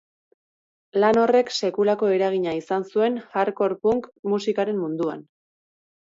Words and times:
Lan 1.01 1.17
horrek 1.23 1.51
sekulako 1.65 2.07
eragina 2.13 2.53
izan 2.59 2.85
zuen 2.93 3.19
hardcore 3.41 3.77
punk 3.83 4.09
musikaren 4.33 4.81
munduan. 4.85 5.21